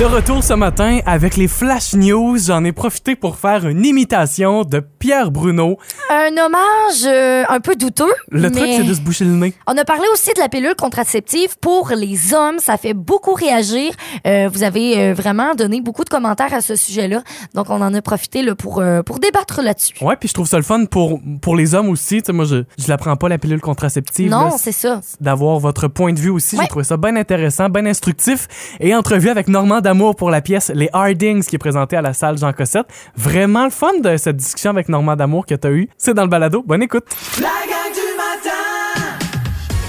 [0.00, 4.64] De retour ce matin avec les Flash News, j'en ai profité pour faire une imitation
[4.64, 5.76] de Pierre Bruno.
[6.08, 8.10] Un hommage euh, un peu douteux.
[8.30, 9.52] Le truc, mais c'est de se boucher le nez.
[9.66, 12.60] On a parlé aussi de la pilule contraceptive pour les hommes.
[12.60, 13.92] Ça fait beaucoup réagir.
[14.26, 17.22] Euh, vous avez euh, vraiment donné beaucoup de commentaires à ce sujet-là.
[17.52, 20.02] Donc, on en a profité là, pour, pour débattre là-dessus.
[20.02, 22.22] Ouais, puis je trouve ça le fun pour, pour les hommes aussi.
[22.30, 24.30] Moi, je, je la prends pas, la pilule contraceptive.
[24.30, 25.02] Non, c'est ça.
[25.20, 26.56] d'avoir votre point de vue aussi.
[26.56, 26.62] Ouais.
[26.62, 28.48] J'ai trouvé ça bien intéressant, bien instructif.
[28.80, 32.12] Et entrevue avec Normand D'Amour pour la pièce Les Hardings qui est présentée à la
[32.12, 32.86] salle Jean Cossette.
[33.16, 35.88] Vraiment le fun de cette discussion avec Normand D'Amour que tu as eu.
[35.98, 36.62] C'est dans le balado.
[36.64, 37.06] Bonne écoute.
[37.40, 39.18] La gang du matin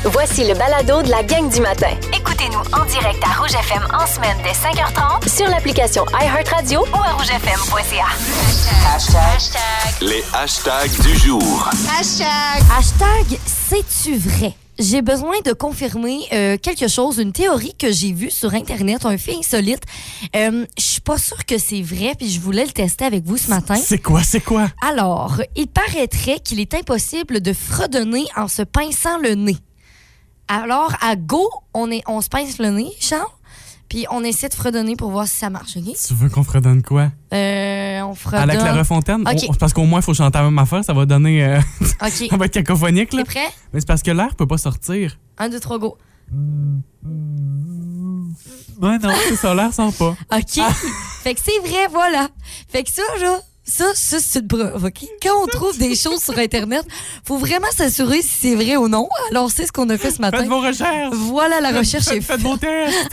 [0.06, 4.08] Voici le balado de la gang du matin Écoutez-nous en direct à Rouge FM en
[4.08, 8.08] semaine dès 5h30 sur l'application iHeartRadio ou à rougefm.ca.
[10.02, 11.70] Les hashtags du jour.
[12.00, 14.56] Hashtag C'est-tu vrai?
[14.82, 19.16] J'ai besoin de confirmer euh, quelque chose, une théorie que j'ai vue sur Internet, un
[19.16, 19.84] fait insolite.
[20.36, 23.38] Euh, Je suis pas sûre que c'est vrai, puis je voulais le tester avec vous
[23.38, 23.76] ce matin.
[23.76, 24.70] C'est quoi, c'est quoi?
[24.82, 29.58] Alors, il paraîtrait qu'il est impossible de fredonner en se pinçant le nez.
[30.48, 33.28] Alors, à go, on, est, on se pince le nez, Charles,
[33.92, 35.84] puis on essaie de fredonner pour voir si ça marche, OK?
[36.08, 37.12] Tu veux qu'on fredonne quoi?
[37.34, 38.48] Euh, on À fredonne...
[38.48, 39.28] la Clairefontaine?
[39.28, 39.48] Ok.
[39.50, 40.82] On- parce qu'au moins, il faut chanter la même affaire.
[40.86, 41.44] Ça va donner...
[41.44, 41.60] euh,
[42.02, 42.28] OK.
[42.30, 43.24] ça va être cacophonique, là.
[43.24, 43.50] T'es prêt?
[43.74, 45.20] Mais c'est parce que l'air peut pas sortir.
[45.38, 45.98] Un, deux, trois, go.
[48.82, 50.16] Ouais, non, c'est ça, l'air sort pas.
[50.38, 50.64] OK.
[51.24, 52.30] fait que c'est vrai, voilà.
[52.70, 55.06] Fait que ça, là, ça, ça c'est une preuve, OK?
[55.22, 56.86] Quand on trouve des choses sur Internet,
[57.24, 59.08] faut vraiment s'assurer si c'est vrai ou non.
[59.30, 60.40] Alors, c'est ce qu'on a fait ce matin.
[60.40, 61.14] Faites vos recherches!
[61.14, 63.12] Voilà, la recherche est Faites, faites vos tests!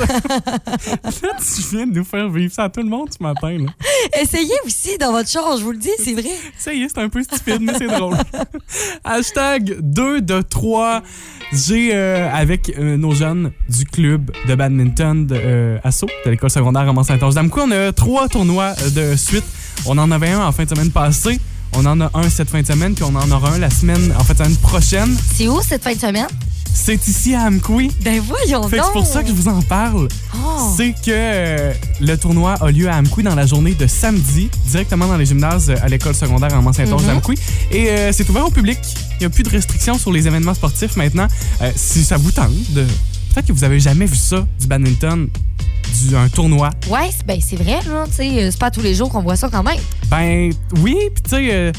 [1.23, 3.59] Là, tu viens de nous faire vivre ça à tout le monde ce matin.
[3.59, 3.67] Là.
[4.21, 6.29] Essayez aussi dans votre char, je vous le dis, c'est vrai.
[6.29, 8.17] Est, c'est un peu stupide, mais c'est drôle.
[9.05, 11.03] Hashtag 2 de 3.
[11.53, 16.51] J'ai, euh, avec euh, nos jeunes du club de badminton de euh, Asso, de l'école
[16.51, 19.45] secondaire à Mont-Saint-Onge d'Amqui, on a trois tournois euh, de suite.
[19.87, 21.41] On en avait un en fin de semaine passée.
[21.75, 24.13] On en a un cette fin de semaine, puis on en aura un la semaine,
[24.19, 25.17] en fait, semaine prochaine.
[25.37, 26.27] C'est où cette fin de semaine?
[26.73, 27.91] C'est ici à Amqui.
[28.03, 28.87] Ben voyons Fait donc.
[28.87, 30.09] c'est pour ça que je vous en parle.
[30.35, 30.73] Oh.
[30.77, 35.07] C'est que euh, le tournoi a lieu à Amqui dans la journée de samedi, directement
[35.09, 37.09] dans les gymnases euh, à l'école secondaire en Mont-Saint-Onge Mhm.
[37.15, 37.35] d'Amqui.
[37.73, 38.79] Et euh, c'est ouvert au public.
[39.17, 41.27] Il n'y a plus de restrictions sur les événements sportifs maintenant.
[41.63, 42.85] Euh, si ça vous tente de...
[43.35, 45.29] Peut-être que vous avez jamais vu ça, du badminton,
[45.89, 46.71] du, un tournoi.
[46.89, 48.05] Ouais, ben c'est vrai, là.
[48.07, 49.81] Tu sais, euh, c'est pas tous les jours qu'on voit ça quand même.
[50.11, 50.51] Ben
[50.83, 51.73] oui, puis tu sais, euh,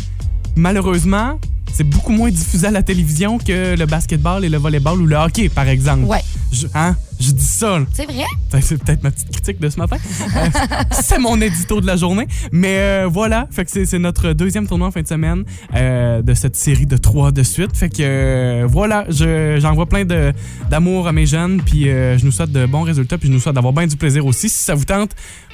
[0.55, 1.39] malheureusement,
[1.73, 5.15] c'est beaucoup moins diffusé à la télévision que le basketball et le volleyball ou le
[5.15, 6.05] hockey, par exemple.
[6.05, 6.23] Ouais.
[6.51, 6.95] Je, hein?
[7.19, 7.85] Je dis ça, là.
[7.93, 8.23] C'est vrai?
[8.51, 9.97] Ben, C'est peut-être ma petite critique de ce matin.
[10.35, 10.47] Euh,
[10.91, 12.27] c'est mon édito de la journée.
[12.51, 15.43] Mais euh, voilà, fait que c'est notre deuxième tournoi en fin de semaine
[15.75, 17.75] euh, de cette série de trois de suite.
[17.75, 20.33] Fait que euh, voilà, je- j'envoie plein de-
[20.71, 23.39] d'amour à mes jeunes, puis euh, je nous souhaite de bons résultats, puis je nous
[23.39, 24.49] souhaite d'avoir bien du plaisir aussi.
[24.49, 25.11] Si ça vous tente,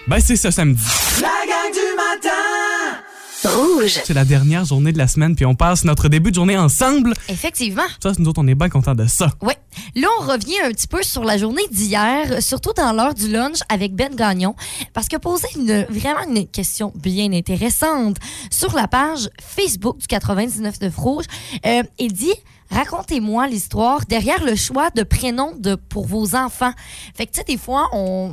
[0.07, 0.81] ben c'est ce samedi.
[1.21, 1.74] La gang
[3.45, 3.99] Rouge.
[4.03, 7.13] C'est la dernière journée de la semaine, puis on passe notre début de journée ensemble.
[7.29, 7.83] Effectivement.
[8.01, 9.31] Ça, nous autres, on est bien contents de ça.
[9.41, 9.57] Ouais.
[9.95, 13.59] Là, on revient un petit peu sur la journée d'hier, surtout dans l'heure du lunch
[13.69, 14.55] avec Ben Gagnon,
[14.93, 18.17] parce que poser une, vraiment une question bien intéressante
[18.49, 21.25] sur la page Facebook du 99 de Rouge.
[21.65, 22.33] Euh, il dit
[22.71, 26.71] Racontez-moi l'histoire derrière le choix de prénom de, pour vos enfants.
[27.15, 27.89] Fait que, tu sais, des fois,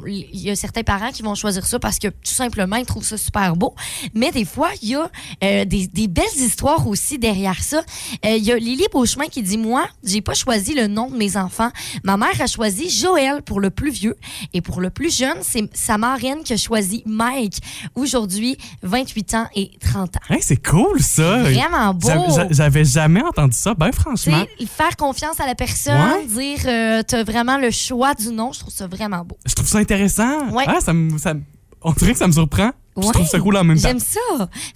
[0.06, 3.04] il y a certains parents qui vont choisir ça parce que tout simplement, ils trouvent
[3.04, 3.74] ça super beau.
[4.14, 5.10] Mais des fois, il y a
[5.44, 7.82] euh, des, des belles histoires aussi derrière ça.
[8.24, 11.16] Euh, Il y a Lily Beauchemin qui dit Moi, j'ai pas choisi le nom de
[11.16, 11.70] mes enfants.
[12.02, 14.16] Ma mère a choisi Joël pour le plus vieux.
[14.54, 17.58] Et pour le plus jeune, c'est sa marraine qui a choisi Mike.
[17.94, 20.20] Aujourd'hui, 28 ans et 30 ans.
[20.30, 21.42] Hey, c'est cool, ça.
[21.42, 22.08] Vraiment beau.
[22.08, 23.74] J'avais- j'a- J'avais jamais entendu ça.
[23.74, 23.90] Ben,
[24.21, 24.46] Tu franchement.
[24.76, 26.26] faire confiance à la personne, Ouais.
[26.26, 29.36] dire euh, t'as vraiment le choix du nom, je trouve ça vraiment beau.
[29.46, 30.48] Je trouve ça intéressant.
[30.50, 30.64] Ouais.
[30.66, 31.34] Ah, ça me, ça
[31.84, 32.70] on dirait que ça me surprend.
[32.96, 33.88] Je trouve ça cool en même temps.
[33.88, 34.20] J'aime ça.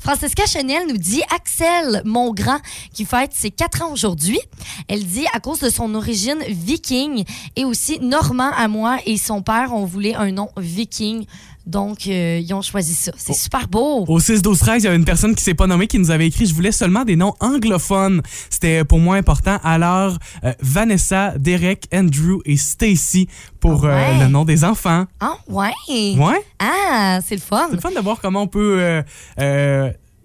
[0.00, 2.58] Francesca Chanel nous dit Axel, mon grand,
[2.94, 4.40] qui fête ses 4 ans aujourd'hui.
[4.88, 7.24] Elle dit à cause de son origine viking
[7.56, 11.26] et aussi Normand à moi et son père, on voulait un nom viking.
[11.66, 13.11] Donc, euh, ils ont choisi ça.
[13.17, 14.05] C'est super beau.
[14.06, 16.11] Au 6 12 13 il y avait une personne qui s'est pas nommée qui nous
[16.12, 18.23] avait écrit je voulais seulement des noms anglophones.
[18.50, 19.58] C'était pour moi important.
[19.64, 23.26] Alors euh, Vanessa, Derek, Andrew et Stacy
[23.58, 24.25] pour Ah euh, ouais.
[24.25, 25.06] le nom des enfants.
[25.19, 25.73] Ah, ouais.
[26.17, 27.67] Ouais, Ah, c'est le fun.
[27.70, 29.02] c'est le fun de voir comment on peut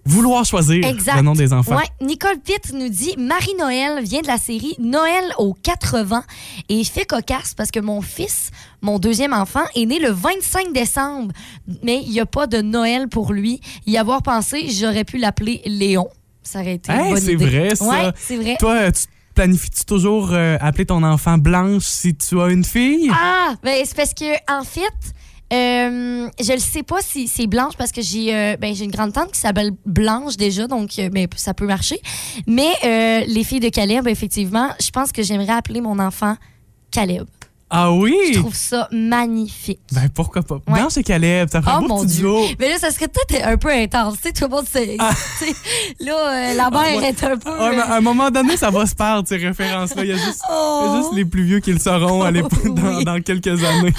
[0.04, 1.16] vouloir choisir Exact.
[1.16, 1.76] le nom des enfants.
[1.76, 6.24] Ouais, Nicole Pitt nous dit Marie-Noël vient de la série Noël aux 80
[6.68, 8.50] et il fait cocasse parce que mon fils,
[8.80, 11.32] mon deuxième enfant, est né le 25 décembre,
[11.82, 13.60] mais il n'y a pas de Noël pour lui.
[13.86, 16.08] Y avoir pensé, j'aurais pu l'appeler Léon.
[16.42, 17.84] Ça aurait été Hey, c'est vrai, ça.
[17.84, 18.56] Ouais, c'est vrai.
[18.58, 19.04] Toi, tu
[19.34, 23.08] planifies-tu toujours euh, appeler ton enfant Blanche si tu as une fille?
[23.12, 24.82] Ah, ben c'est parce que en fait,
[25.52, 28.90] Euh, je ne sais pas si c'est Blanche parce que j'ai euh, ben, j'ai une
[28.90, 32.00] grande tante qui s'appelle Blanche déjà, donc euh, ben, ça peut marcher.
[32.46, 32.72] Mais
[33.26, 36.36] les filles de Caleb, effectivement, je pense que j'aimerais appeler mon enfant
[36.90, 37.26] Caleb.
[37.74, 38.14] Ah oui?
[38.34, 39.80] Je trouve ça magnifique.
[39.92, 40.58] Ben pourquoi pas?
[40.66, 42.24] Blanche et Caleb, ça fait un Oh beau mon petit Dieu.
[42.26, 42.44] duo.
[42.60, 44.16] Mais là, ça serait peut-être un peu intense.
[44.16, 44.98] Tu sais, tout le monde sait.
[45.38, 45.54] tu sais,
[46.00, 47.08] Là, euh, la mère ouais.
[47.08, 47.50] est un peu.
[47.50, 50.04] Ouais, mais à un moment donné, ça va se perdre, ces références-là.
[50.04, 50.82] Il y a juste, Oh.
[50.84, 53.04] il y a juste les plus vieux qui le sauront l'époque, dans, Oui.
[53.04, 53.94] dans quelques années.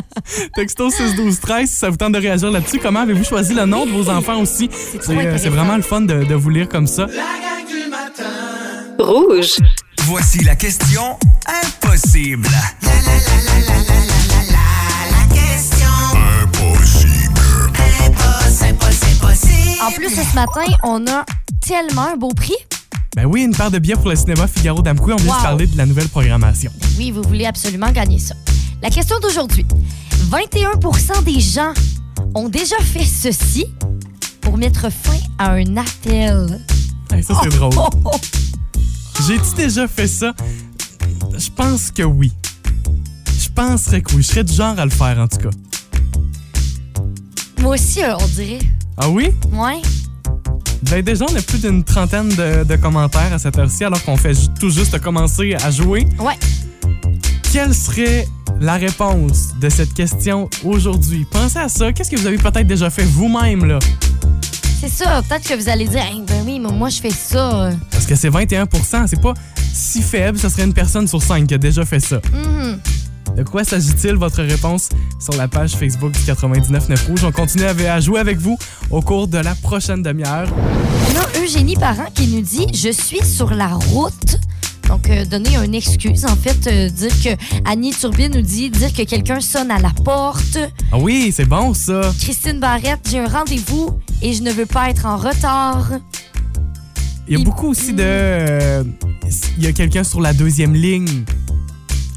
[0.54, 2.78] Texto 6 12 13 si ça vous tente de réagir là-dessus?
[2.78, 4.70] Comment avez-vous choisi le nom de vos enfants aussi?
[4.72, 7.06] C'est euh, c'est vraiment le fun de, de vous lire comme ça.
[7.06, 8.24] La gang du matin.
[8.98, 9.56] Rouge.
[10.06, 12.48] Voici la question impossible.
[19.82, 21.24] En plus, ce matin, on a
[21.60, 22.54] tellement un beau prix.
[23.16, 25.12] Ben oui, une paire de billets pour le cinéma Figaro d'Amkoui.
[25.12, 26.72] On vient de parler de la nouvelle programmation.
[26.98, 28.34] Oui, vous voulez absolument gagner ça.
[28.82, 29.66] La question d'aujourd'hui.
[30.30, 31.72] 21% des gens
[32.34, 33.66] ont déjà fait ceci
[34.40, 36.60] pour mettre fin à un appel.
[37.12, 37.74] Hey, ça, c'est drôle.
[37.76, 38.10] Oh, oh.
[39.30, 40.34] J'ai-tu déjà fait ça?
[41.38, 42.32] Je pense que oui.
[43.40, 44.24] Je penserais que oui.
[44.24, 45.50] Je serais du genre à le faire, en tout cas.
[47.60, 48.58] Moi aussi, euh, on dirait.
[48.96, 49.30] Ah oui?
[49.52, 49.80] Ouais.
[50.82, 54.16] Ben déjà, on a plus d'une trentaine de, de commentaires à cette heure-ci, alors qu'on
[54.16, 56.08] fait tout juste commencer à jouer.
[56.18, 56.36] Ouais.
[57.52, 58.26] Quelle serait
[58.60, 61.24] la réponse de cette question aujourd'hui?
[61.30, 61.92] Pensez à ça.
[61.92, 63.78] Qu'est-ce que vous avez peut-être déjà fait vous-même, là?
[64.80, 65.22] C'est ça.
[65.28, 67.70] Peut-être que vous allez dire, Hey, ben oui, mais moi, je fais ça.
[67.90, 69.34] Parce que c'est 21% c'est pas
[69.74, 70.38] si faible.
[70.38, 72.20] Ce serait une personne sur cinq qui a déjà fait ça.
[72.32, 72.80] Mhm.
[73.36, 74.14] De quoi s'agit-il?
[74.14, 74.88] Votre réponse
[75.20, 77.24] sur la page Facebook du 99.9 Rouge?
[77.24, 78.58] On continue à à jouer avec vous
[78.90, 80.48] au cours de la prochaine demi-heure.
[81.10, 84.38] On a Eugénie Parent qui nous dit Je suis sur la route.
[84.90, 86.24] Donc, euh, donner une excuse.
[86.24, 87.28] En fait, euh, dire que
[87.64, 90.58] Annie Turbine nous dit dire que quelqu'un sonne à la porte.
[90.90, 92.12] Ah oui, c'est bon, ça.
[92.20, 93.90] Christine Barrette, j'ai un rendez-vous
[94.20, 95.90] et je ne veux pas être en retard.
[97.28, 98.02] Il y a beaucoup aussi de...
[98.02, 98.82] euh,
[99.58, 101.24] Il y a quelqu'un sur la deuxième ligne.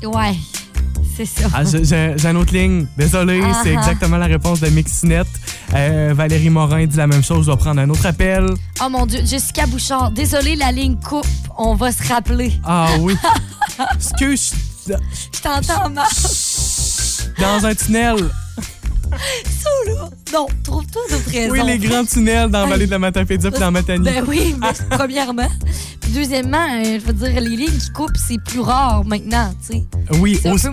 [0.04, 0.34] Ouais,
[1.16, 1.48] c'est ça.
[1.54, 2.86] Ah, j'ai- une autre ligne.
[2.98, 3.80] Désolé, Ah c'est ah.
[3.80, 5.28] exactement la réponse de Mixinette.
[5.74, 7.42] Euh, Valérie Morin dit la même chose.
[7.42, 8.46] Je dois prendre un autre appel.
[8.84, 11.26] Oh mon Dieu, Jessica Bouchard, désolée, la ligne coupe.
[11.58, 12.54] On va se rappeler.
[12.64, 13.16] Ah oui.
[13.96, 14.54] Excuse.
[14.88, 16.08] Je t'entends mal.
[17.40, 18.16] Dans un tunnel.
[20.34, 21.52] Non, trouve-toi d'autres raisons.
[21.54, 24.04] Oui, les grands tunnels dans la vallée de la Matapédia puis dans Matanie.
[24.04, 24.68] Ben oui, mais
[24.98, 25.48] premièrement.
[26.02, 29.78] Puis deuxièmement, euh, je veux dire, les lignes qui coupent, c'est plus rare maintenant, tu
[29.78, 29.84] sais.
[30.20, 30.68] Oui, aussi.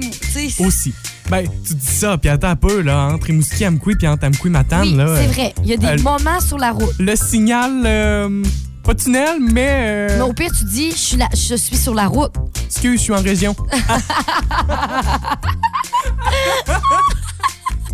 [0.59, 0.95] peu aussi.
[1.29, 4.51] Ben, tu dis ça, puis attends un peu, là, entre Rimouski, Amkoui, puis entre Amkoui,
[4.51, 5.15] Matane, Oui, là.
[5.17, 5.55] c'est vrai.
[5.63, 6.95] Il y a des euh, moments sur la route.
[6.99, 8.43] Le signal, euh,
[8.83, 10.09] pas tunnel, mais.
[10.11, 12.33] euh, Mais au pire, tu dis, je suis, la- je suis sur la route.
[12.67, 13.55] Excuse, je suis en région.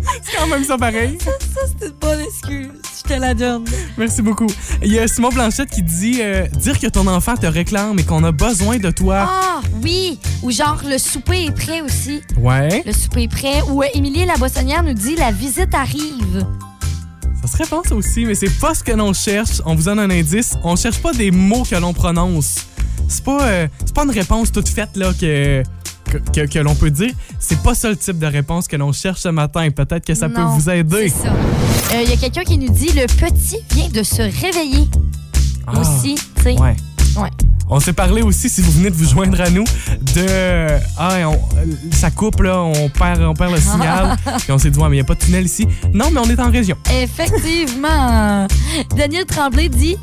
[0.23, 1.17] c'est quand même ça pareil.
[1.21, 1.31] Ça,
[1.79, 2.69] c'est une bonne excuse.
[2.97, 3.65] Je te la donne.
[3.97, 4.47] Merci beaucoup.
[4.83, 8.03] Il y a Simon Blanchette qui dit euh, dire que ton enfant te réclame et
[8.03, 9.27] qu'on a besoin de toi.
[9.29, 10.19] Ah, oui.
[10.43, 12.21] Ou genre, le souper est prêt aussi.
[12.37, 12.83] Ouais.
[12.85, 13.61] Le souper est prêt.
[13.69, 16.45] Ou euh, Émilie la Bossonnière nous dit, la visite arrive.
[17.41, 19.61] Ça serait bon ça aussi, mais c'est pas ce que l'on cherche.
[19.65, 20.55] On vous donne un indice.
[20.63, 22.65] On cherche pas des mots que l'on prononce.
[23.07, 25.63] C'est pas, euh, c'est pas une réponse toute faite là que
[26.33, 27.11] que, que- l'on peut dire.
[27.39, 29.69] C'est pas ça le type de réponse que l'on cherche ce matin.
[29.71, 31.09] Peut-être que ça peut vous aider.
[31.09, 31.29] Ça.
[31.29, 34.87] Euh, Il y a quelqu'un qui nous dit, le petit vient de se réveiller.
[35.65, 36.53] Ah, Aussi, tu sais.
[36.59, 36.75] Ouais.
[37.17, 37.29] Ouais.
[37.69, 39.65] On s'est parlé aussi, si vous venez de vous joindre à nous,
[40.15, 40.67] de.
[40.97, 41.39] Ah, on-
[41.91, 44.15] ça coupe, là, on perd, on perd le signal.
[44.39, 45.67] Puis on s'est dit, ouais, mais il n'y a pas de tunnel ici.
[45.93, 46.77] Non, mais on est en région.
[47.01, 48.47] Effectivement.
[48.95, 49.97] Daniel Tremblay dit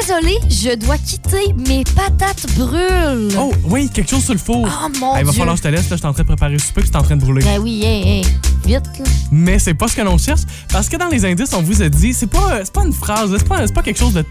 [0.00, 3.28] Désolé, je dois quitter, mes patates brûlent.
[3.38, 4.66] Oh, oui, quelque chose sur le four.
[4.66, 5.38] Oh, mon Ah, il va Dieu.
[5.40, 6.88] falloir que je te laisse, là, je suis en train de préparer le souper, puis
[6.90, 7.44] c'est en train de brûler.
[7.44, 8.22] Ben oui, hey, hey,
[8.64, 9.04] vite, là.
[9.30, 11.90] Mais c'est pas ce que l'on cherche, parce que dans les indices, on vous a
[11.90, 14.24] dit, c'est pas, c'est pas une phrase, c'est pas, c'est pas quelque chose de,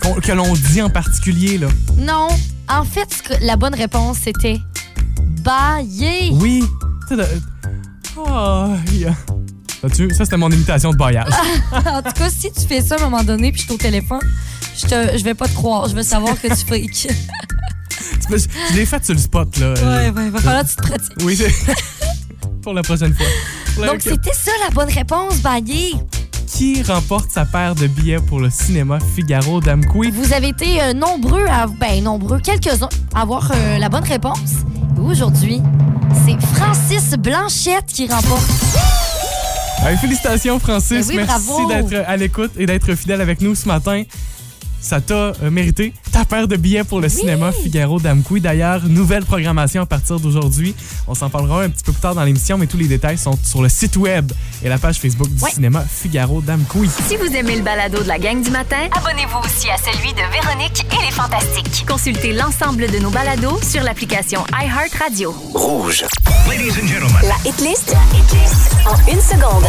[0.00, 1.66] qu'on- que l'on dit en particulier, là.
[1.98, 2.28] Non,
[2.68, 4.60] en fait, ce que- la bonne réponse, c'était
[5.42, 6.30] bailler.
[6.34, 6.62] Oui.
[7.08, 7.26] Tu sais, de-
[8.16, 9.16] Oh, yeah.
[9.84, 11.32] As-tu- Ça, c'était mon imitation de baillage.
[11.72, 13.78] en tout cas, si tu fais ça à un moment donné puis je suis au
[13.78, 14.20] téléphone,
[14.76, 15.88] je, te, je vais pas te croire.
[15.88, 17.08] Je veux savoir que tu freaks.
[18.30, 19.74] je je l'ai fait sur le spot, là.
[19.74, 21.12] ouais, ouais, va falloir que tu te pratiques.
[21.24, 21.52] Oui, c'est.
[22.62, 23.26] Pour la prochaine fois.
[23.78, 25.92] Là, Donc, c'était ça la bonne réponse, bailler.
[26.46, 30.10] Qui remporte sa paire de billets pour le cinéma Figaro d'Amkoui?
[30.12, 31.66] Vous avez été euh, nombreux à.
[31.66, 34.38] Ben, nombreux, quelques-uns à avoir euh, la bonne réponse.
[35.02, 35.60] Aujourd'hui,
[36.24, 38.48] c'est Francis Blanchette qui remporte.
[39.82, 41.08] Euh, félicitations, Francis.
[41.08, 44.02] Ben oui, Merci d'être à l'écoute et d'être fidèle avec nous ce matin.
[44.80, 48.40] ça t'a euh, mérité ta paire de billets pour le cinéma Figaro Damkoui.
[48.40, 50.72] D'ailleurs, nouvelle programmation à partir d'aujourd'hui.
[51.08, 53.36] On s'en parlera un petit peu plus tard dans l'émission, mais tous les détails sont
[53.42, 54.30] sur le site web
[54.62, 55.50] et la page Facebook du Ouais.
[55.50, 56.88] cinéma Figaro Damkoui.
[57.08, 60.22] Si vous aimez le balado de la gang du matin, abonnez-vous aussi à celui de
[60.32, 61.84] Véronique et les Fantastiques.
[61.88, 65.34] Consultez l'ensemble de nos balados sur l'application iHeartRadio.
[65.52, 66.04] Rouge.
[66.48, 67.16] Ladies and gentlemen.
[67.24, 67.92] La hitlist
[68.86, 69.64] en une seconde.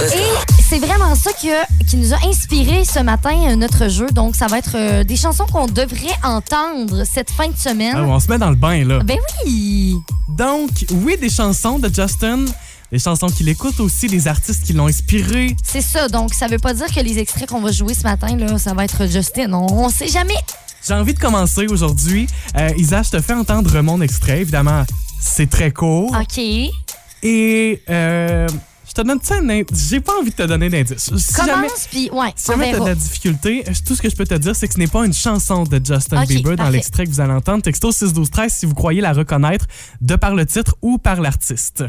[0.00, 4.06] Et c'est vraiment ça qui, a- qui nous a inspiré ce matin euh, notre jeu.
[4.12, 7.94] Donc, ça va être euh, des chansons qu'on devrait entendre cette fin de semaine.
[7.96, 9.00] Ah, on se met dans le bain, là.
[9.00, 9.96] Ben oui!
[10.28, 12.44] Donc, oui, des chansons de Justin,
[12.90, 15.56] des chansons qu'il écoute aussi, des artistes qui l'ont inspiré.
[15.62, 16.08] C'est ça.
[16.08, 18.74] Donc, ça veut pas dire que les extraits qu'on va jouer ce matin, là, ça
[18.74, 19.52] va être Justin.
[19.52, 20.34] On, on sait jamais.
[20.86, 22.26] J'ai envie de commencer aujourd'hui.
[22.56, 24.40] Euh, Isa, je te fais entendre mon extrait.
[24.40, 24.84] Évidemment,
[25.20, 26.12] c'est très court.
[26.20, 26.38] OK.
[27.22, 28.48] Et euh,
[28.94, 29.88] je te donne ça un indice.
[29.88, 31.10] J'ai pas envie de te donner d'indice.
[31.16, 34.10] Si jamais, Commence, puis ouais, si jamais t'as de la difficulté, euh, tout ce que
[34.10, 36.56] je peux te dire, c'est que ce n'est pas une chanson de Justin Ok, Bieber
[36.56, 37.62] dans l'extrait que vous allez entendre.
[37.62, 39.66] Texto 6 12 13 si vous croyez la reconnaître
[40.02, 41.84] de par le titre ou par l'artiste.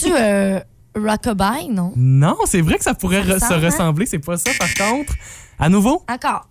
[0.00, 0.58] Tu euh,
[0.96, 1.92] Rockabye, non?
[1.96, 3.70] Non, c'est vrai que ça pourrait Ça re- se ressemble, hein?
[3.70, 4.06] ressembler.
[4.06, 5.12] C'est pas ça, par contre.
[5.58, 6.02] À nouveau?
[6.10, 6.46] Encore.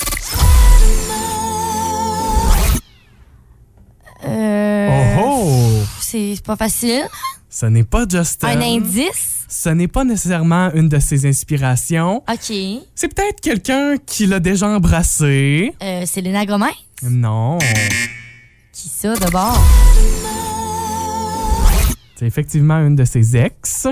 [4.23, 5.70] Euh, Oh oh!
[6.11, 7.03] C'est pas facile.
[7.49, 8.49] Ce n'est pas Justin.
[8.49, 9.45] Un indice?
[9.47, 12.17] Ce n'est pas nécessairement une de ses inspirations.
[12.29, 12.53] OK.
[12.95, 15.73] C'est peut-être quelqu'un qui l'a déjà embrassé.
[15.81, 16.65] Euh, c'est Léna Gomez?
[17.03, 17.57] Non.
[18.73, 19.57] Qui ça, d'abord?
[22.17, 23.87] C'est effectivement une de ses ex.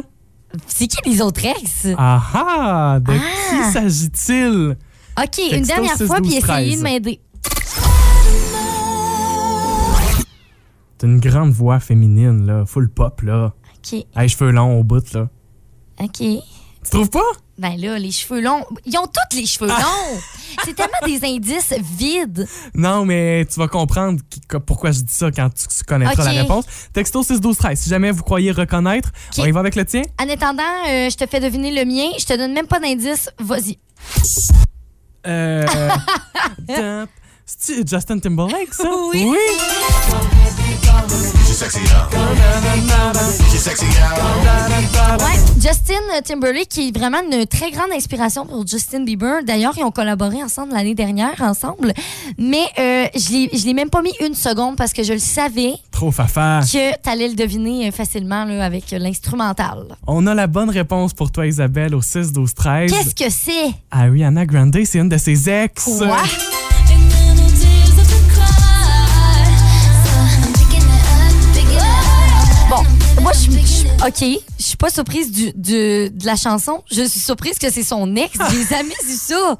[0.68, 1.88] C'est qui les autres ex?
[1.98, 3.00] Ah ah!
[3.00, 3.66] De Ah.
[3.66, 4.76] qui s'agit-il?
[5.22, 6.78] OK, une dernière 6 fois, puis 12 essayez 13.
[6.80, 7.22] de m'aider.
[11.00, 12.66] C'est une grande voix féminine, là.
[12.66, 13.54] Full pop, là.
[13.78, 15.30] OK, Hey, cheveux longs au bout, là.
[16.02, 16.18] OK.
[16.20, 17.20] Tu trouves pas?
[17.58, 18.64] Ben là, les cheveux longs.
[18.86, 19.82] Ils ont tous les cheveux Ah.
[19.82, 20.20] longs.
[20.64, 22.48] C'est tellement des indices vides.
[22.74, 24.22] Non, mais tu vas comprendre
[24.66, 26.66] pourquoi je dis ça quand tu, connaîtras la réponse.
[26.94, 29.40] Texto 6 12 13 Si jamais vous croyez reconnaître, Ok.
[29.44, 30.04] on y va avec le tien?
[30.22, 32.10] En attendant, euh, je te fais deviner le mien.
[32.18, 33.30] Je te donne même pas d'indice.
[33.40, 33.78] Vas-y.
[35.28, 35.66] Euh.
[37.86, 38.90] Justin Timberlake, ça?
[39.12, 39.36] Oui.
[45.20, 49.44] Ouais, Justin Timberlake qui est vraiment une très grande inspiration pour Justin Bieber.
[49.46, 51.94] D'ailleurs, ils ont collaboré ensemble l'année dernière, ensemble.
[52.38, 55.20] Mais euh, je l'ai- je l'ai même pas mis une seconde parce que je le
[55.20, 56.62] savais Trop fafa.
[56.62, 59.86] que t'allais le deviner euh, facilement là, avec l'instrumental.
[60.08, 63.74] On a la bonne réponse pour toi, Isabelle, au 6 12 13 Qu'est-ce que c'est?
[63.92, 65.84] Ariana Grande, c'est une de ses ex.
[65.84, 66.18] Quoi?
[74.06, 74.24] OK,
[74.58, 76.84] je suis pas surprise du, du- de la chanson.
[76.90, 78.38] Je suis surprise que c'est son ex.
[78.52, 79.58] J'ai jamais su ça.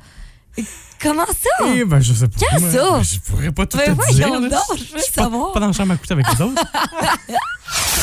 [1.02, 1.66] Comment ça?
[1.76, 2.38] Eh ben, je sais pas.
[2.40, 3.02] Qu'est-ce moi.
[3.02, 3.02] ça?
[3.04, 4.50] Je pourrais pas tout Ben te voyons dire.
[4.50, 4.50] là.
[4.50, 5.52] donc, je veux suis pas- savoir.
[5.54, 6.62] Pas, dans la chambre à coucher avec les autres.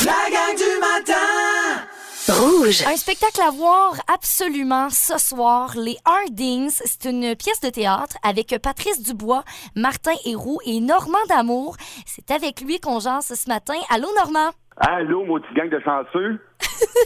[0.05, 1.83] La gang du matin
[2.29, 2.83] Rouge.
[2.85, 6.71] Un spectacle à voir absolument ce soir, les Hardings.
[6.85, 9.43] C'est une pièce de théâtre avec Patrice Dubois,
[9.75, 11.77] Martin Héroux et Normand D'Amour.
[12.05, 13.75] C'est avec lui qu'on jase ce matin.
[13.89, 14.51] Allô, Normand?
[14.79, 16.39] Allô, mon petit gang de chanceux?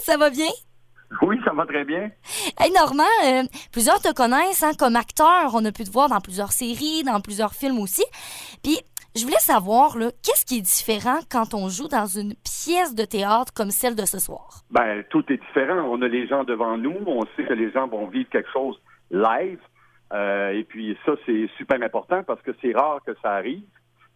[0.03, 0.49] Ça va bien?
[1.21, 2.09] Oui, ça va très bien.
[2.57, 5.51] Hey Normand, euh, plusieurs te connaissent hein, comme acteur.
[5.53, 8.03] On a pu te voir dans plusieurs séries, dans plusieurs films aussi.
[8.63, 8.79] Puis,
[9.15, 13.03] je voulais savoir, là, qu'est-ce qui est différent quand on joue dans une pièce de
[13.03, 14.61] théâtre comme celle de ce soir?
[14.69, 15.83] Ben, tout est différent.
[15.89, 16.95] On a les gens devant nous.
[17.05, 18.79] On sait que les gens vont vivre quelque chose
[19.11, 19.59] live.
[20.13, 23.63] Euh, et puis, ça, c'est super important parce que c'est rare que ça arrive.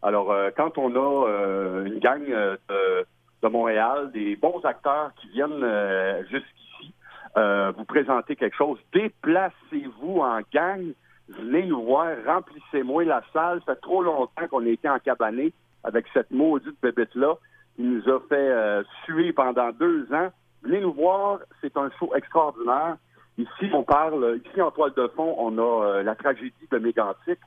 [0.02, 3.06] Alors, euh, quand on a une gang de,
[3.46, 6.94] de Montréal, des bons acteurs qui viennent euh, jusqu'ici,
[7.38, 10.94] euh, vous présenter quelque chose, déplacez-vous en gang,
[11.30, 13.62] venez nous voir, remplissez-moi la salle.
[13.66, 17.36] Ça fait trop longtemps qu'on a été en cabané avec cette maudite bébête-là.
[17.78, 20.30] Il nous a fait euh, suer pendant deux ans.
[20.64, 22.98] Venez nous voir, c'est un show extraordinaire.
[23.38, 27.38] Ici, on parle, ici en toile de fond, on a la tragédie de Mégantic.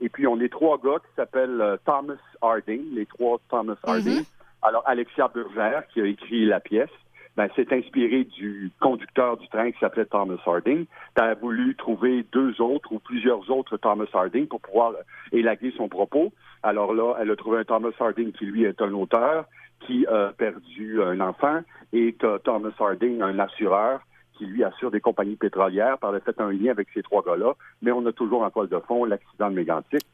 [0.00, 4.24] Et puis, on est trois gars qui s'appellent Thomas Harding, les trois Thomas Harding.
[4.62, 6.90] Alors, Alexia Burgère, qui a écrit la pièce,
[7.36, 10.84] ben, s'est inspiré du conducteur du train qui s'appelait Thomas Harding.
[11.16, 14.92] Tu as voulu trouver deux autres ou plusieurs autres Thomas Harding pour pouvoir
[15.32, 16.32] élaguer son propos.
[16.62, 19.46] Alors là, elle a trouvé un Thomas Harding qui, lui, est un auteur
[19.80, 21.60] qui a perdu un enfant
[21.92, 22.14] et
[22.44, 24.00] Thomas Harding, un assureur
[24.36, 27.54] qui lui assure des compagnies pétrolières, par le fait un lien avec ces trois gars-là,
[27.80, 30.04] mais on a toujours en toile de fond l'accident de Mégantic.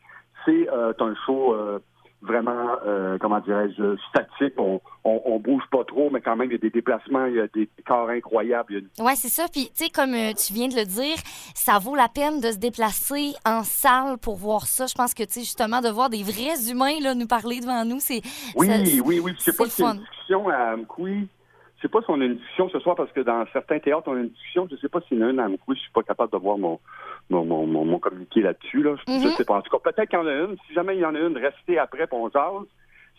[0.45, 1.79] C'est euh, un show euh,
[2.23, 4.55] vraiment, euh, comment dirais-je, statique.
[4.59, 7.35] On, on, on bouge pas trop, mais quand même, il y a des déplacements, il
[7.37, 8.73] y a des corps incroyables.
[8.75, 9.47] Une- Ouais, c'est ça.
[9.53, 11.17] Puis, tu sais, comme euh, tu viens de le dire,
[11.55, 14.87] ça vaut la peine de se déplacer en salle pour voir ça.
[14.87, 17.85] Je pense que, tu sais, justement, de voir des vrais humains là, nous parler devant
[17.85, 18.21] nous, c'est.
[18.57, 19.33] Oui, ça- oui, oui.
[19.39, 21.29] Je sais c'est pas si une discussion à Amkoui.
[21.77, 24.09] Je sais pas si on a une discussion ce soir parce que dans certains théâtres,
[24.09, 24.67] on a une discussion.
[24.69, 25.77] Je sais pas s'il y en a une à Amkoui.
[25.77, 26.81] Je suis pas capable de voir mon,
[27.31, 28.83] mon, mon, mon, mon communiqué là-dessus.
[28.83, 28.95] Là.
[29.07, 29.33] Je, je Mhm.
[29.37, 29.57] sais pas.
[29.57, 30.57] En tout cas, peut-être qu'il y en a une.
[30.67, 32.67] Si jamais il y en a une, restez après on jase.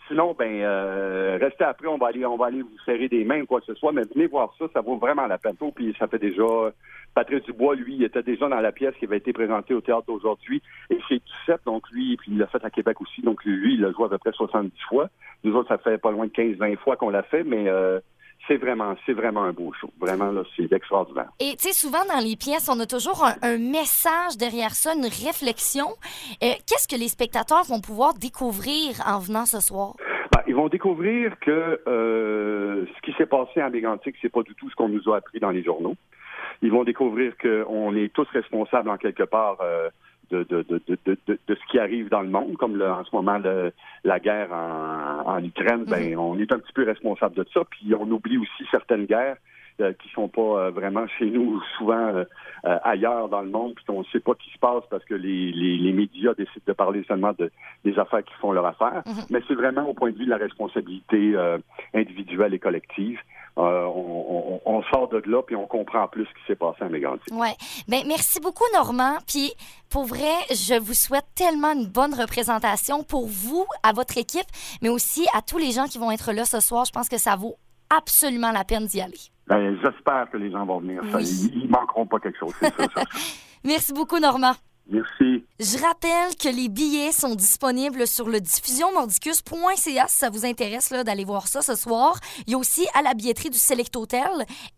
[0.08, 3.42] Sinon, ben, euh, restez après, on va aller, on va aller vous serrer des mains
[3.42, 3.92] ou quoi que ce soit.
[3.92, 5.54] Mais venez voir ça, ça vaut vraiment la peine.
[5.74, 6.42] Puis ça fait déjà.
[7.14, 10.04] Patrice Dubois, lui, il était déjà dans la pièce qui avait été présentée au théâtre
[10.06, 10.62] d'aujourd'hui.
[10.90, 13.20] Et c'est 17, donc lui, puis il l'a fait à Québec aussi.
[13.22, 15.08] Donc lui, il l'a joué à peu près 70 fois.
[15.44, 17.98] Nous autres, ça fait pas loin de 15-20 fois qu'on l'a fait, mais euh,
[18.50, 19.90] c'est vraiment, c'est vraiment un beau show.
[20.00, 21.28] Vraiment, là, c'est extraordinaire.
[21.38, 24.92] Et tu sais, souvent dans les pièces, on a toujours un, un message derrière ça,
[24.92, 25.86] une réflexion.
[26.42, 29.94] Euh, Qu'est-ce que les spectateurs vont pouvoir découvrir en venant ce soir?
[30.32, 34.54] Ben, ils vont découvrir que euh, ce qui s'est passé à Mégantic, c'est pas du
[34.56, 35.94] tout ce qu'on nous a appris dans les journaux.
[36.62, 39.90] Ils vont découvrir qu'on est tous responsables en quelque part euh,
[40.30, 42.90] de, de, de, de, de, de- de ce qui arrive dans le monde, comme le-
[42.90, 43.72] en ce moment le-
[44.04, 45.84] la guerre en, en Ukraine.
[45.86, 47.62] Ben, on est un petit peu responsable de ça.
[47.70, 49.36] Puis on oublie aussi certaines guerres
[49.92, 52.24] qui sont pas euh, vraiment chez nous, souvent euh,
[52.64, 55.04] euh, ailleurs dans le monde, puis qu'on ne sait pas ce qui se passe parce
[55.04, 57.50] que les, les, les médias décident de parler seulement de,
[57.84, 59.02] des affaires qui font leur affaire.
[59.30, 61.58] Mais c'est vraiment au point de vue de la responsabilité euh,
[61.94, 63.18] individuelle et collective.
[63.58, 66.78] Euh, on, on- on sort de là, puis on comprend plus ce qui s'est passé
[66.84, 67.32] à Mégantic.
[67.34, 67.54] Ouais.
[67.88, 69.16] Ben, merci beaucoup, Normand.
[69.26, 69.52] Puis,
[69.90, 74.46] pour vrai, je vous souhaite tellement une bonne représentation pour vous, à votre équipe,
[74.82, 76.84] mais aussi à tous les gens qui vont être là ce soir.
[76.84, 77.56] Je pense que ça vaut
[77.94, 79.18] absolument la peine d'y aller.
[79.50, 81.02] Ben, J'espère que les gens vont venir.
[81.10, 82.68] Ça, ils, ils manqueront pas quelque chose, ça.
[83.64, 84.52] Merci beaucoup, Normand.
[84.92, 85.44] Merci.
[85.60, 91.04] Je rappelle que les billets sont disponibles sur le diffusionmordicus.ca si ça vous intéresse là,
[91.04, 92.14] d'aller voir ça ce soir.
[92.46, 94.28] Il y a aussi à la billetterie du Select Hotel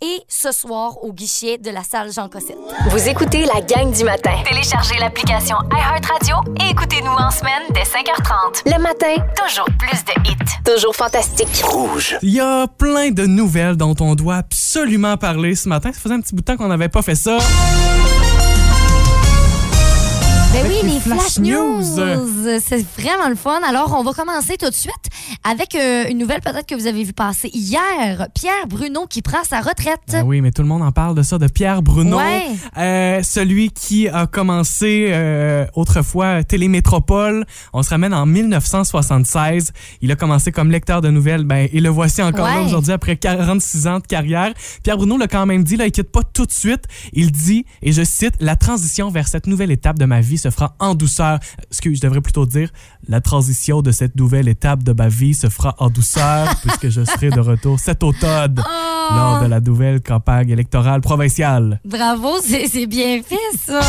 [0.03, 2.59] et ce soir au guichet de la salle Jean Cossette.
[2.91, 4.35] Vous écoutez la gang du matin.
[4.49, 8.63] Téléchargez l'application iHeartRadio et écoutez-nous en semaine dès 5h30.
[8.77, 9.15] Le matin,
[9.47, 10.63] Toujours plus de hits.
[10.75, 11.63] toujours fantastique.
[11.65, 12.19] Rouge.
[12.23, 15.93] Il y a plein de nouvelles dont on doit absolument parler ce matin.
[15.93, 17.39] Ça faisait un petit bout de temps qu'on n'avait pas fait ça.
[20.53, 21.81] Ben oui, les les flash Flash news.
[21.81, 23.59] News, c'est vraiment le fun.
[23.67, 24.93] Alors, on va commencer tout de suite
[25.45, 28.29] avec euh, une nouvelle peut-être que vous avez vu passer hier.
[28.35, 30.01] Pierre Bruno qui prend sa retraite.
[30.09, 32.19] Ben oui, mais tout le monde en parle de ça, de Pierre Bruno.
[32.19, 32.49] Ouais.
[32.77, 37.47] Euh, celui qui a commencé euh, autrefois Télémétropole.
[37.73, 39.73] On se ramène en 1976.
[40.03, 41.45] Il a commencé comme lecteur de nouvelles.
[41.45, 44.53] Ben, et le voici encore là aujourd'hui après 46 ans de carrière.
[44.83, 46.85] Pierre Bruno l'a quand même dit, là, il quitte pas tout de suite.
[47.15, 50.51] Il dit, et je cite, la transition vers cette nouvelle étape de ma vie se
[50.51, 51.39] fera en douceur.
[51.71, 52.71] Excuse, je devrais plutôt dire,
[53.09, 57.05] la transition de cette nouvelle étape de ma vie se fera en douceur puisque je
[57.05, 59.15] serai de retour cet automne Oh!
[59.15, 61.81] lors de la nouvelle campagne électorale provinciale.
[61.85, 63.81] Bravo, c'est c'est bien fait, ça.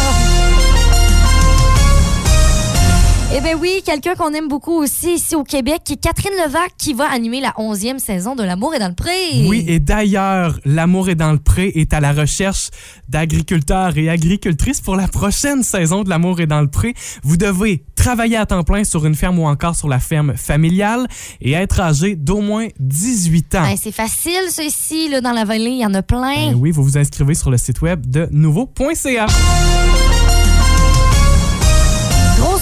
[3.36, 6.74] Eh bien oui, quelqu'un qu'on aime beaucoup aussi ici au Québec, qui est Catherine Levac,
[6.78, 9.48] qui va animer la 11e saison de L'amour est dans le pré.
[9.48, 12.69] Oui, et d'ailleurs, L'amour est dans le pré est à la recherche
[13.10, 16.93] d'agriculteurs et agricultrices pour la prochaine saison de L'amour est dans le pré.
[17.24, 21.08] Vous devez travailler à temps plein sur une ferme ou encore sur la ferme familiale
[21.41, 23.62] et être âgé d'au moins 18 ans.
[23.63, 26.52] Ben, c'est facile, ici, là, dans la vallée, il y en a plein.
[26.52, 29.26] Ben oui, vous vous inscrivez sur le site web de nouveau.ca.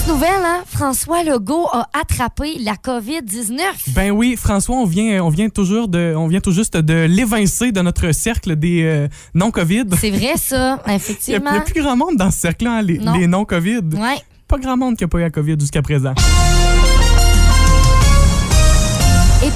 [0.02, 0.62] Grosse nouvelle, hein?
[0.66, 3.60] François Legault a attrapé la COVID-19.
[3.94, 7.72] Ben oui, François, on vient, on vient toujours de, on vient tout juste de l'évincer
[7.72, 9.84] de notre cercle des euh, non-COVID.
[10.00, 11.50] C'est vrai, ça, Il n'y a, effectivement.
[11.50, 13.16] il y a plus grand monde dans ce cercle-là, hein, les, Non.
[13.28, 13.82] non-COVID.
[13.94, 14.18] Ouais.
[14.48, 16.14] Pas grand monde qui n'a pas eu la COVID jusqu'à présent.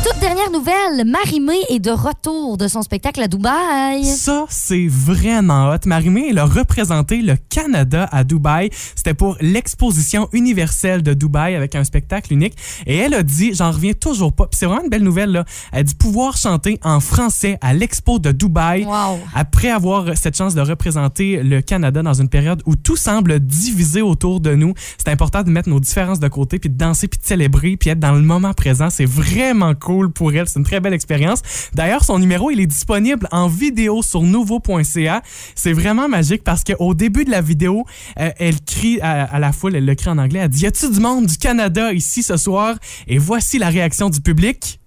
[0.04, 4.04] Toute dernière nouvelle, Marie-Mé est de retour de son spectacle à Dubaï.
[4.04, 5.78] Ça, c'est vraiment hot.
[5.86, 8.70] Marimé, elle a représenté le Canada à Dubaï.
[8.94, 12.54] C'était pour l'exposition universelle de Dubaï avec un spectacle unique.
[12.86, 14.46] Et elle a dit, j'en reviens toujours pas.
[14.46, 15.44] Puis c'est vraiment une belle nouvelle, là.
[15.72, 18.84] Elle dit pouvoir chanter en français à l'expo de Dubaï.
[18.84, 19.18] Wow.
[19.34, 24.02] Après avoir cette chance de représenter le Canada dans une période où tout semble divisé
[24.02, 27.18] autour de nous, c'est important de mettre nos différences de côté, puis de danser, puis
[27.18, 28.90] de célébrer, puis être dans le moment présent.
[28.90, 30.48] C'est vraiment cool pour elle.
[30.48, 31.42] C'est une très belle expérience.
[31.74, 35.22] D'ailleurs, son numéro, il est disponible en vidéo sur nouveau.ca.
[35.54, 37.84] C'est vraiment magique parce qu'au début de la vidéo,
[38.18, 40.66] euh, elle crie à, à la foule, elle le crie en anglais, elle dit «Y
[40.66, 44.80] a-tu du monde du Canada ici ce soir?» Et voici la réaction du public.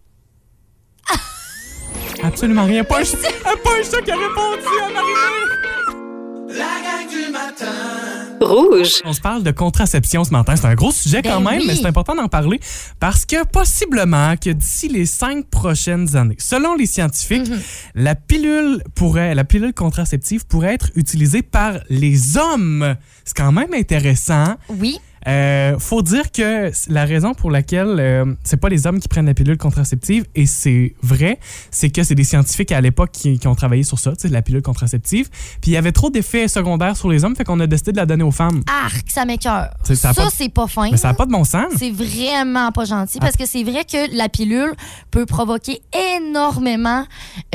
[2.24, 2.84] Absolument rien.
[2.84, 6.58] Pas un, pas un chat qui a répondu à Marie-Mé.
[6.58, 8.19] La gang du matin.
[8.42, 9.02] Rouge.
[9.06, 10.56] On se parle de contraception ce matin.
[10.56, 11.66] C'est un gros sujet quand Ben même, oui.
[11.68, 12.60] mais c'est important d'en parler
[13.00, 17.60] parce que possiblement que d'ici les cinq prochaines années, selon les scientifiques, Mhm.
[17.96, 22.96] la pilule pourrait, la pilule contraceptive pourrait être utilisée par les hommes.
[23.26, 24.56] C'est quand même intéressant.
[24.70, 25.00] Oui.
[25.28, 29.26] Euh, faut dire que la raison pour laquelle euh, c'est pas les hommes qui prennent
[29.26, 31.40] la pilule contraceptive et c'est vrai,
[31.72, 34.62] c'est que c'est des scientifiques à l'époque qui, qui ont travaillé sur ça, la pilule
[34.62, 35.30] contraceptive.
[35.62, 37.98] Puis il y avait trop d'effets secondaires sur les hommes, fait qu'on a décidé de
[37.98, 38.62] la donner aux femmes.
[38.86, 39.70] Arc, ça m'écœure.
[39.84, 40.90] Ça Ça, c'est pas fin.
[40.92, 41.66] Mais ça n'a pas de bon sens.
[41.78, 44.72] C'est vraiment pas gentil parce que c'est vrai que la pilule
[45.12, 45.82] peut provoquer
[46.18, 47.04] énormément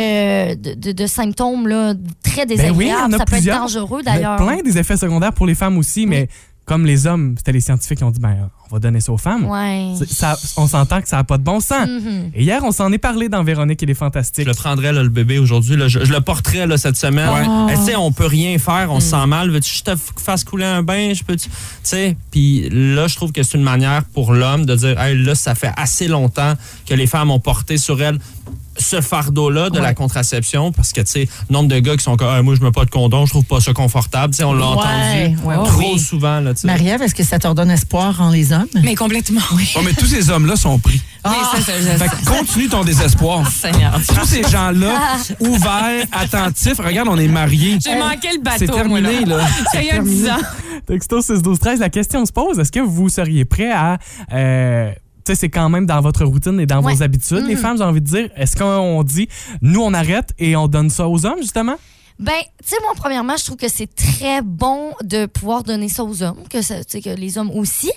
[0.01, 3.13] euh, de, de- de symptômes là, très Ben désagréables.
[3.13, 4.37] oui, ça peut être dangereux Il y a d'ailleurs.
[4.37, 6.29] plein des effets secondaires pour les femmes aussi, mais
[6.65, 9.19] comme les hommes, c'était les scientifiques qui ont dit ben, on va donner ça aux
[9.19, 9.45] femmes.
[9.47, 9.93] Ouais.
[10.09, 11.87] Ça- on s'entend que ça n'a pas de bon sens.
[11.87, 12.31] Mhm.
[12.35, 14.45] Et hier, on s'en est parlé dans Véronique et les Fantastiques.
[14.45, 15.77] Je le prendrais, là, le bébé, aujourd'hui.
[15.89, 17.29] Je, je le porterais là, cette semaine.
[17.29, 17.73] Ouais.
[17.75, 18.93] Eh, tu sais, on peut rien faire, Mm.
[18.93, 19.51] on se sent mal.
[19.51, 21.13] Veux-tu que je te fasse couler un bain?
[21.15, 21.37] Je peux.
[21.37, 21.49] Tu
[21.83, 25.35] sais, puis là, je trouve que c'est une manière pour l'homme de dire, hey, là,
[25.35, 26.55] ça fait assez longtemps
[26.87, 28.19] que les femmes ont porté sur elles
[28.79, 32.29] ce fardeau-là de la contraception parce que, tu sais, nombre de gars qui sont comme,
[32.31, 34.33] Ah, moi, je mets pas de condom, je trouve pas ça confortable.
[34.35, 35.99] Tu sais, on l'a Ouais, entendu ouais, trop oui.
[35.99, 36.67] souvent, là, tu sais.
[36.67, 38.67] Marie-Ève, est-ce que ça te redonne espoir en les hommes?
[38.83, 39.73] Mais complètement, oui.
[39.77, 41.01] Oh, mais tous ces hommes-là sont pris.
[41.27, 43.49] Oui, ça, Fait que continue ton désespoir.
[43.51, 43.99] Seigneur.
[44.07, 46.79] Tous ces gens-là, ouverts, attentifs.
[46.79, 47.79] Regarde, on est mariés.
[47.83, 49.09] J'ai manqué le bateau, C'est moi, là.
[49.11, 49.47] terminé, là.
[49.73, 50.37] Ça y a 10 ans.
[50.87, 53.97] Texto 6 12 13 la question se pose est-ce que vous seriez prêt à
[54.33, 54.93] euh,
[55.27, 56.95] sais, c'est quand même dans votre routine et dans Ouais.
[56.95, 57.45] vos habitudes.
[57.47, 57.61] Les Mhm.
[57.61, 59.29] femmes, j'ai envie de dire, est-ce qu'on dit,
[59.63, 61.77] nous, on arrête et on donne ça aux hommes, justement?
[62.19, 62.33] Ben,
[62.63, 66.23] tu sais, moi, premièrement, je trouve que c'est très bon de pouvoir donner ça aux
[66.23, 67.91] hommes, que, ça, que les hommes aussi.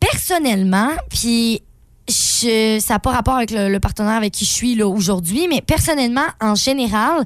[0.00, 1.62] Personnellement, puis
[2.08, 5.46] je- ça n'a pas rapport avec le, le partenaire avec qui je suis là aujourd'hui,
[5.48, 7.24] mais personnellement, en général,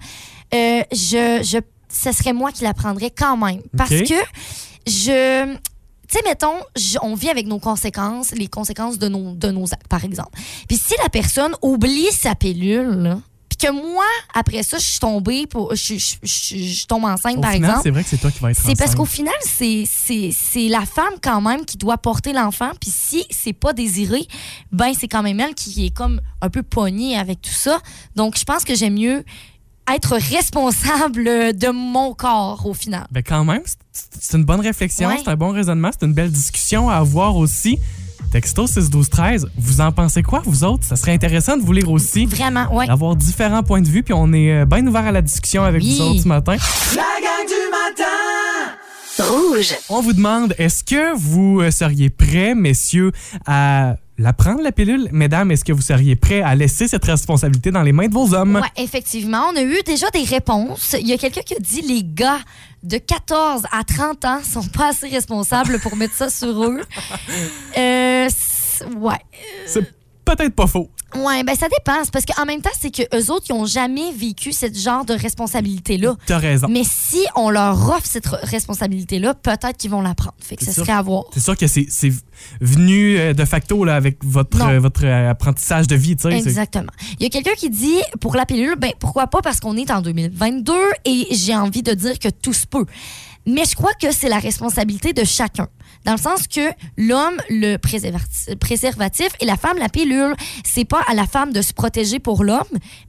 [0.54, 3.62] euh, je, je, ce serait moi qui la prendrais quand même.
[3.76, 4.14] Parce que
[4.86, 5.56] je.
[6.08, 6.54] Tu sais, mettons,
[7.02, 10.30] on vit avec nos conséquences, les conséquences de nos, de nos actes, par exemple.
[10.68, 13.16] Puis si la personne oublie sa pilule,
[13.48, 17.38] puis que moi, après ça, je suis tombée, pour, je, je- je- je tombe enceinte,
[17.38, 17.82] Au par final, exemple.
[17.84, 20.68] c'est vrai que c'est toi qui vas être C'est parce qu'au final, c'est- c'est c'est
[20.68, 22.70] la femme quand même qui doit porter l'enfant.
[22.80, 24.26] Puis si c'est pas désiré,
[24.72, 27.80] ben c'est quand même elle qui est comme un peu pognée avec tout ça.
[28.14, 29.24] Donc je pense que j'aime mieux
[29.94, 33.06] être responsable de mon corps au final.
[33.10, 35.20] Ben quand même, c'est- une bonne réflexion, Ouais.
[35.24, 37.78] c'est un bon raisonnement, c'est une belle discussion à avoir aussi.
[38.32, 40.82] Texto 6 12 13 vous en pensez quoi, vous autres?
[40.84, 42.26] Ça serait intéressant de vous lire aussi.
[42.26, 42.88] Vraiment, ouais.
[42.90, 45.82] Avoir différents points de vue, puis on est euh, bien ouvert à la discussion avec
[45.82, 45.96] Oui.
[45.96, 46.56] vous autres ce matin.
[46.96, 48.04] La gang du matin!
[49.18, 49.74] Rouge.
[49.88, 53.12] On vous demande, est-ce que vous euh, seriez prêts, messieurs,
[53.46, 55.08] à la prendre, la pilule?
[55.12, 58.34] Mesdames, est-ce que vous seriez prêts à laisser cette responsabilité dans les mains de vos
[58.34, 58.56] hommes?
[58.56, 60.96] Ouais, effectivement, on a eu déjà des réponses.
[60.98, 62.40] Il y a quelqu'un qui a dit les gars
[62.82, 66.80] de 14 à 30 ans sont pas assez responsables pour mettre ça sur eux.
[67.78, 68.28] Euh,
[68.96, 69.20] ouais.
[69.66, 69.95] C'est
[70.26, 70.90] peut-être pas faux.
[71.14, 72.02] Ouais, ben ça dépend.
[72.12, 75.14] Parce qu'en même temps, c'est que eux autres, ils ont jamais vécu ce genre de
[75.14, 76.14] responsabilité-là.
[76.26, 76.66] T'as raison.
[76.68, 80.34] Mais si on leur offre cette re- responsabilité-là, peut-être qu'ils vont la prendre.
[80.40, 80.74] Fait que sûr.
[80.74, 81.24] serait à voir.
[81.32, 81.86] C'est sûr que c'est
[82.60, 86.16] venu euh, de facto là, avec votre, euh, votre euh, apprentissage de vie.
[86.16, 86.30] tu sais.
[86.32, 86.92] C'est- Exactement.
[87.18, 89.90] Il y a quelqu'un qui dit pour la pilule, ben pourquoi pas parce qu'on est
[89.90, 90.72] en 2022
[91.04, 92.84] et j'ai envie de dire que tout se peut.
[93.46, 95.68] Mais je crois que c'est la responsabilité de chacun.
[96.06, 96.60] Dans le sens que
[96.96, 101.60] l'homme, le préservati- préservatif et la femme, la pilule, c'est pas à la femme de
[101.62, 102.62] se protéger pour l'homme,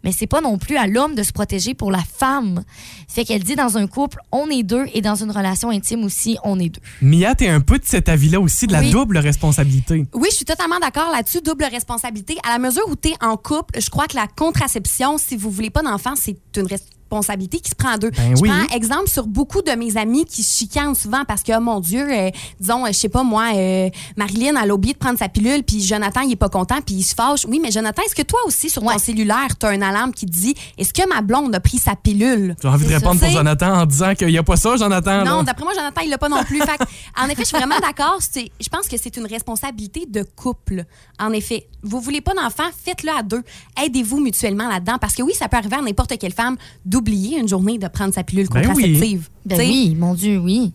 [0.04, 2.64] mais c'est pas non plus à l'homme de se protéger pour la femme.
[3.08, 6.38] Fait qu'elle dit dans un couple, on est deux et dans une relation intime aussi,
[6.44, 6.82] on est deux.
[7.02, 8.90] Mia, t'es un peu de cet avis-là aussi, de la Oui.
[8.90, 10.06] double responsabilité.
[10.14, 11.42] Oui, je suis totalement d'accord là-dessus.
[11.42, 12.36] Double responsabilité.
[12.44, 15.52] À la mesure où tu es en couple, je crois que la contraception, si vous
[15.52, 16.66] voulez pas d'enfant, c'est une
[17.12, 18.12] responsabilité qui se prend à deux.
[18.12, 18.50] Ben je oui.
[18.50, 21.80] prends exemple sur beaucoup de mes amis qui se chicanent souvent parce que, oh mon
[21.80, 25.18] Dieu, euh, disons, euh, je sais pas moi, euh, Marilyn, elle a oublié de prendre
[25.18, 27.46] sa pilule, puis Jonathan, il est pas content, puis il se fâche.
[27.48, 30.26] Oui, mais Jonathan, est-ce que toi aussi, sur ton cellulaire, tu as une alarme qui
[30.26, 32.56] te dit, est-ce que ma blonde a pris sa pilule?
[32.62, 35.24] J'ai envie de répondre pour Jonathan en disant qu'il n'y a pas ça, Jonathan.
[35.24, 36.60] Non, d'après moi, Jonathan, il l'a pas non plus.
[36.62, 36.78] Fait
[37.22, 38.18] en effet, je suis vraiment d'accord.
[38.20, 40.84] C'est- Je pense que c'est une responsabilité de couple.
[41.20, 43.44] En effet, vous voulez pas d'enfant, faites-le à deux.
[43.82, 44.98] Aidez-vous mutuellement là-dedans.
[45.00, 46.58] Parce que oui, ça peut arriver à n'importe quelle femme
[46.98, 48.68] d'oublier une journée de prendre sa pilule Ben oui.
[48.68, 49.30] contraceptive.
[49.46, 49.66] Ben T'sais?
[49.68, 50.72] oui, mon Dieu, oui.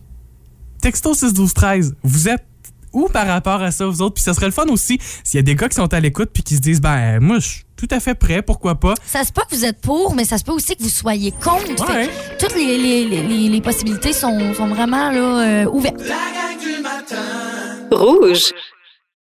[0.81, 2.43] Texto 6 12 13 vous êtes
[2.91, 4.15] où par rapport à ça, vous autres?
[4.15, 6.29] Puis ce serait le fun aussi s'il y a des gars qui sont à l'écoute
[6.31, 8.93] puis qui se disent, ben, moi, je suis tout à fait prêt, pourquoi pas?
[9.05, 11.31] Ça se peut que vous êtes pour, mais ça se peut aussi que vous soyez
[11.31, 11.89] contre.
[11.89, 12.03] Ouais.
[12.05, 15.99] Fait que toutes les, les- les- les- les possibilités sont, sont vraiment là, euh, ouvertes.
[16.01, 17.87] La gang du matin!
[17.91, 18.51] Rouge.